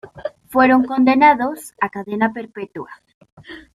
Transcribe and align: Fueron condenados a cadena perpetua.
Fueron 0.47 0.85
condenados 0.85 1.75
a 1.79 1.87
cadena 1.91 2.33
perpetua. 2.33 2.89